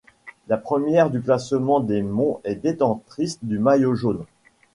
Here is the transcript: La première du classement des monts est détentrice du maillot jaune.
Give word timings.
La 0.47 0.57
première 0.57 1.11
du 1.11 1.21
classement 1.21 1.79
des 1.79 2.01
monts 2.01 2.41
est 2.43 2.55
détentrice 2.55 3.37
du 3.43 3.59
maillot 3.59 3.93
jaune. 3.93 4.25